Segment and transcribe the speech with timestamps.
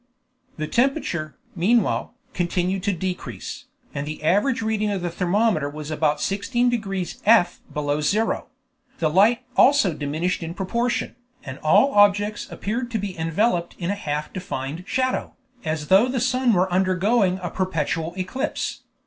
[0.57, 6.19] The temperature, meanwhile, continued to decrease, and the average reading of the thermometer was about
[6.19, 7.59] 16 degrees F.
[7.71, 8.47] below zero;
[8.97, 13.93] the light also diminished in proportion, and all objects appeared to be enveloped in a
[13.93, 18.81] half defined shadow, as though the sun were undergoing a perpetual eclipse.